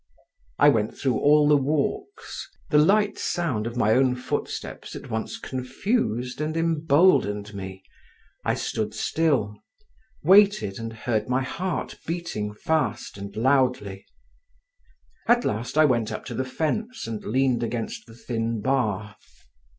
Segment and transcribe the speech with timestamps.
[0.57, 5.37] I went through all the walks; the light sound of my own footsteps at once
[5.37, 7.83] confused and emboldened me;
[8.43, 9.61] I stood still,
[10.23, 14.07] waited and heard my heart beating fast and loudly.
[15.27, 19.17] At last I went up to the fence and leaned against the thin bar.